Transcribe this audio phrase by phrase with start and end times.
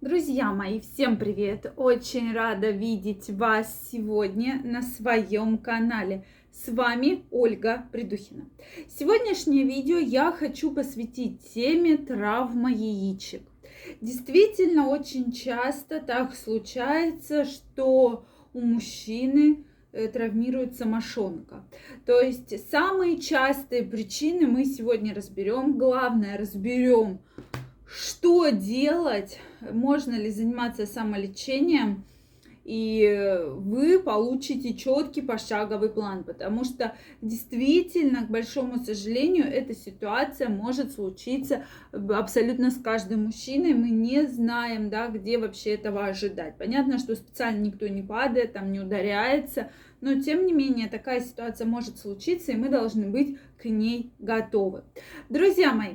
[0.00, 1.72] Друзья мои, всем привет!
[1.76, 6.24] Очень рада видеть вас сегодня на своем канале.
[6.52, 8.48] С вами Ольга Придухина.
[8.88, 13.42] Сегодняшнее видео я хочу посвятить теме травма яичек.
[14.00, 21.64] Действительно, очень часто так случается, что у мужчины э, травмируется мошонка.
[22.06, 25.76] То есть самые частые причины мы сегодня разберем.
[25.76, 27.18] Главное, разберем,
[27.88, 32.04] что делать, можно ли заниматься самолечением,
[32.68, 40.92] и вы получите четкий пошаговый план, потому что действительно, к большому сожалению, эта ситуация может
[40.92, 43.72] случиться абсолютно с каждым мужчиной.
[43.72, 46.58] Мы не знаем, да, где вообще этого ожидать.
[46.58, 49.70] Понятно, что специально никто не падает, там не ударяется,
[50.02, 54.82] но тем не менее такая ситуация может случиться, и мы должны быть к ней готовы.
[55.30, 55.94] Друзья мои,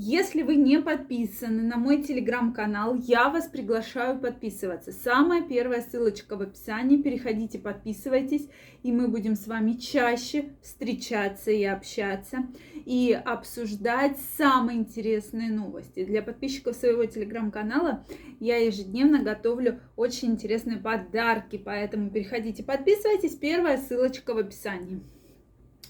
[0.00, 4.92] если вы не подписаны на мой телеграм-канал, я вас приглашаю подписываться.
[4.92, 7.02] Самая первая ссылочка в описании.
[7.02, 8.48] Переходите, подписывайтесь,
[8.84, 12.46] и мы будем с вами чаще встречаться и общаться,
[12.84, 16.04] и обсуждать самые интересные новости.
[16.04, 18.06] Для подписчиков своего телеграм-канала
[18.38, 23.34] я ежедневно готовлю очень интересные подарки, поэтому переходите, подписывайтесь.
[23.34, 25.02] Первая ссылочка в описании.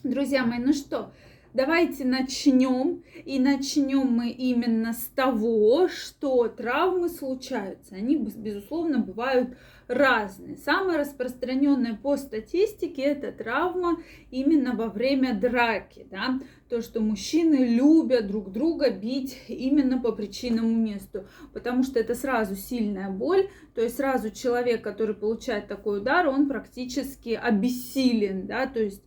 [0.03, 1.13] Друзья мои, ну что,
[1.59, 3.03] Давайте начнем.
[3.25, 7.97] И начнем мы именно с того, что травмы случаются.
[7.97, 9.57] Они, безусловно, бывают
[9.89, 10.57] разные.
[10.57, 16.07] Самая распространенная по статистике это травма именно во время драки.
[16.09, 16.39] Да?
[16.69, 21.27] То, что мужчины любят друг друга бить именно по причинному месту.
[21.53, 23.49] Потому что это сразу сильная боль.
[23.75, 28.47] То есть сразу человек, который получает такой удар, он практически обессилен.
[28.47, 28.69] Да?
[28.69, 29.03] То есть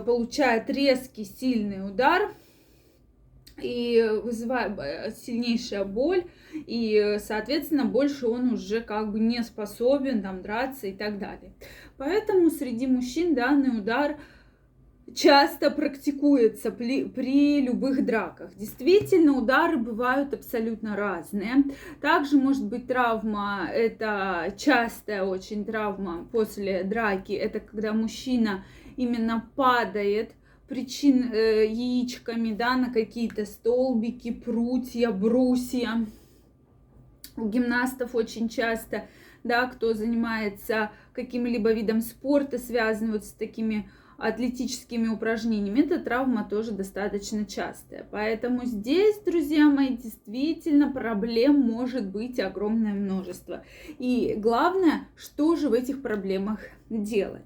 [0.00, 2.34] получает резкий, сильный удар
[3.60, 10.42] и вызывает э, сильнейшая боль, и, соответственно, больше он уже как бы не способен там
[10.42, 11.52] драться и так далее.
[11.96, 14.18] Поэтому среди мужчин данный удар
[15.14, 18.54] часто практикуется при, при любых драках.
[18.56, 21.64] Действительно, удары бывают абсолютно разные.
[22.00, 28.64] Также может быть травма, это частая очень травма после драки, это когда мужчина
[28.96, 30.32] именно падает
[30.68, 36.06] причин э, яичками, да, на какие-то столбики, прутья, брусья.
[37.36, 39.06] У гимнастов очень часто,
[39.44, 43.88] да, кто занимается каким-либо видом спорта, связанным с такими
[44.18, 48.06] атлетическими упражнениями, эта травма тоже достаточно частая.
[48.10, 53.64] Поэтому здесь, друзья мои, действительно проблем может быть огромное множество.
[53.98, 57.44] И главное, что же в этих проблемах делать.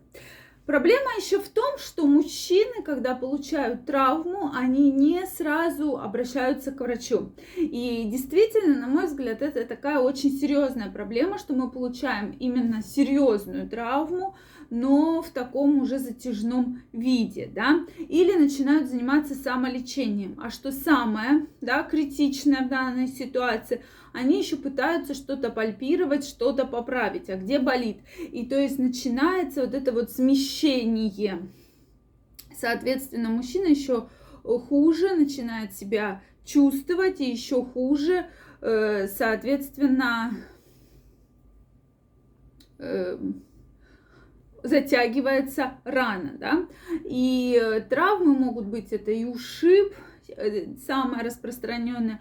[0.70, 7.32] Проблема еще в том, что мужчины, когда получают травму, они не сразу обращаются к врачу.
[7.56, 13.68] И действительно, на мой взгляд, это такая очень серьезная проблема, что мы получаем именно серьезную
[13.68, 14.36] травму,
[14.70, 20.38] но в таком уже затяжном виде, да, или начинают заниматься самолечением.
[20.40, 27.30] А что самое, да, критичное в данной ситуации, они еще пытаются что-то пальпировать, что-то поправить,
[27.30, 27.98] а где болит.
[28.18, 31.48] И то есть начинается вот это вот смещение.
[32.56, 34.08] Соответственно, мужчина еще
[34.42, 38.26] хуже начинает себя чувствовать, и еще хуже,
[38.60, 40.32] э, соответственно,
[42.78, 43.18] э,
[44.62, 46.66] затягивается рана, да,
[47.04, 49.94] и э, травмы могут быть, это и ушиб,
[50.86, 52.20] самое распространенное,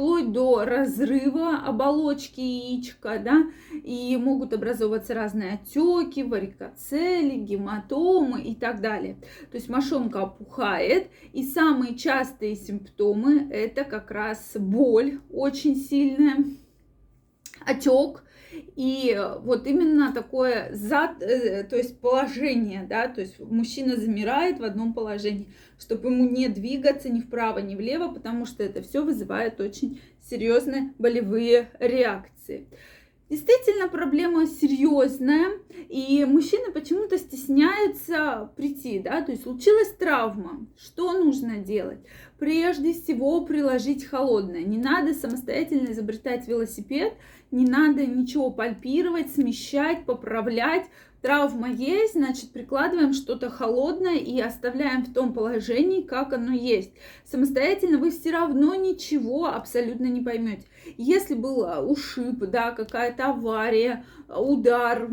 [0.00, 8.80] вплоть до разрыва оболочки яичка, да, и могут образовываться разные отеки, варикоцели, гематомы и так
[8.80, 9.16] далее.
[9.50, 16.46] То есть мошонка опухает, и самые частые симптомы это как раз боль очень сильная,
[17.66, 24.58] отек, и вот именно такое зад, э, то есть положение, да, то есть мужчина замирает
[24.58, 29.04] в одном положении, чтобы ему не двигаться ни вправо, ни влево, потому что это все
[29.04, 32.66] вызывает очень серьезные болевые реакции.
[33.30, 35.52] Действительно, проблема серьезная,
[35.88, 42.00] и мужчины почему-то стесняются прийти, да, то есть случилась травма, что нужно делать?
[42.40, 47.14] Прежде всего приложить холодное, не надо самостоятельно изобретать велосипед,
[47.52, 50.86] не надо ничего пальпировать, смещать, поправлять,
[51.22, 56.92] Травма есть, значит, прикладываем что-то холодное и оставляем в том положении, как оно есть.
[57.26, 60.66] Самостоятельно вы все равно ничего абсолютно не поймете.
[60.96, 65.08] Если был ушиб, да, какая-то авария, удар,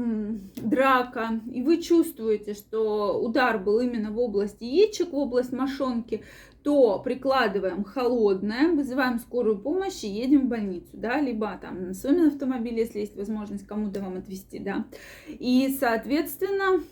[0.55, 6.23] драка, и вы чувствуете, что удар был именно в области яичек, в область мошонки,
[6.63, 12.27] то прикладываем холодное, вызываем скорую помощь и едем в больницу, да, либо там на своем
[12.27, 14.85] автомобиле, если есть возможность кому-то вам отвезти, да.
[15.27, 16.83] И, соответственно,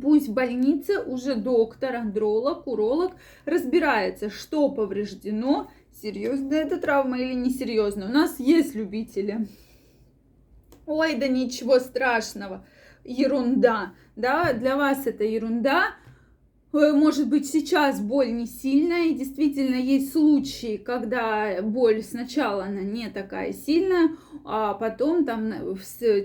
[0.00, 3.12] Пусть в больнице уже доктор, андролог, уролог
[3.44, 8.06] разбирается, что повреждено, серьезно это травма или несерьезно.
[8.06, 9.48] У нас есть любители.
[10.86, 12.66] Ой, да ничего страшного,
[13.04, 15.94] ерунда, да, для вас это ерунда,
[16.74, 22.80] Э, может быть, сейчас боль не сильная, и действительно есть случаи, когда боль сначала она
[22.80, 24.10] не такая сильная,
[24.44, 25.52] а потом там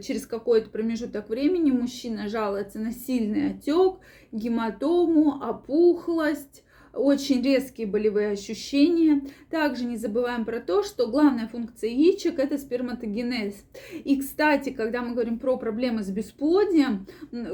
[0.02, 4.00] через какой-то промежуток времени мужчина жалуется на сильный отек,
[4.32, 6.64] гематому, опухлость,
[6.94, 9.22] очень резкие болевые ощущения.
[9.50, 13.56] Также не забываем про то, что главная функция яичек– это сперматогенез.
[14.04, 17.08] И, кстати, когда мы говорим про проблемы с бесплодием,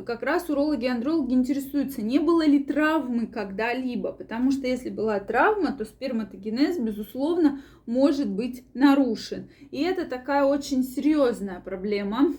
[0.05, 5.19] как раз урологи и андрологи интересуются, не было ли травмы когда-либо, потому что если была
[5.19, 9.49] травма, то сперматогенез, безусловно, может быть нарушен.
[9.71, 12.33] И это такая очень серьезная проблема,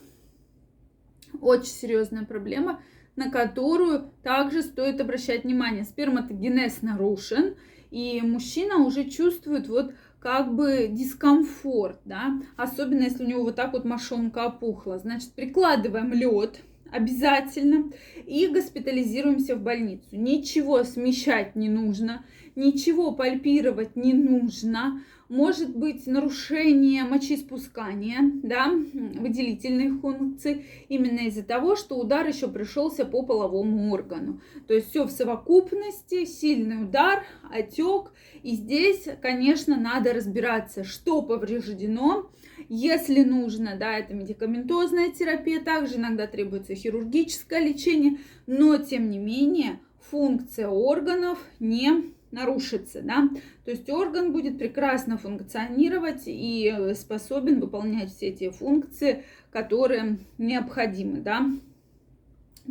[1.40, 2.80] очень серьезная проблема–
[3.16, 5.84] на которую также стоит обращать внимание.
[5.84, 7.56] Сперматогенез нарушен,
[7.90, 13.72] и мужчина уже чувствует вот как бы дискомфорт, да, особенно если у него вот так
[13.72, 14.98] вот мошонка опухла.
[14.98, 16.60] Значит, прикладываем лед
[16.90, 17.90] обязательно
[18.26, 20.06] и госпитализируемся в больницу.
[20.12, 22.24] Ничего смещать не нужно,
[22.54, 31.96] ничего пальпировать не нужно может быть нарушение мочеиспускания, да, выделительных функций, именно из-за того, что
[31.96, 34.40] удар еще пришелся по половому органу.
[34.68, 38.12] То есть все в совокупности, сильный удар, отек.
[38.42, 42.30] И здесь, конечно, надо разбираться, что повреждено,
[42.68, 49.80] если нужно, да, это медикаментозная терапия, также иногда требуется хирургическое лечение, но тем не менее
[50.00, 53.28] функция органов не нарушится, да,
[53.64, 61.46] то есть орган будет прекрасно функционировать и способен выполнять все те функции, которые необходимы, да.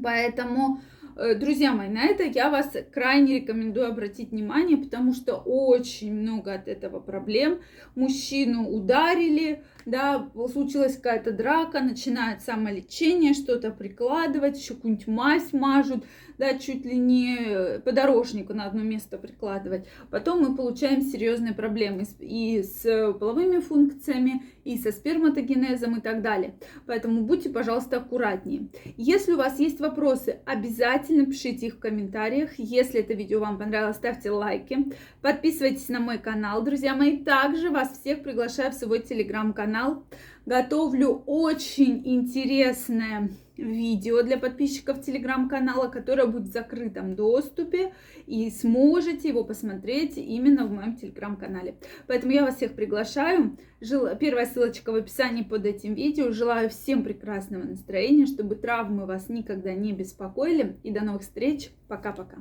[0.01, 6.13] Поэтому, э, друзья мои, на это я вас крайне рекомендую обратить внимание, потому что очень
[6.13, 7.59] много от этого проблем.
[7.95, 16.03] Мужчину ударили, да, случилась какая-то драка, начинает самолечение, что-то прикладывать, еще какую-нибудь мазь мажут,
[16.37, 19.87] да, чуть ли не подорожнику на одно место прикладывать.
[20.11, 26.55] Потом мы получаем серьезные проблемы и с половыми функциями, и со сперматогенезом и так далее.
[26.87, 28.67] Поэтому будьте, пожалуйста, аккуратнее.
[28.97, 30.39] Если у вас есть вопросы,
[31.05, 32.51] обязательно пишите их в комментариях.
[32.57, 34.77] Если это видео вам понравилось, ставьте лайки.
[35.21, 37.17] Подписывайтесь на мой канал, друзья мои.
[37.17, 40.03] Также вас всех приглашаю в свой телеграм-канал.
[40.45, 47.93] Готовлю очень интересное видео для подписчиков телеграм-канала, которое будет в закрытом доступе,
[48.25, 51.75] и сможете его посмотреть именно в моем телеграм-канале.
[52.07, 53.57] Поэтому я вас всех приглашаю.
[54.19, 56.31] Первая ссылочка в описании под этим видео.
[56.31, 60.77] Желаю всем прекрасного настроения, чтобы травмы вас никогда не беспокоили.
[60.83, 61.69] И до новых встреч.
[61.87, 62.37] Пока-пока.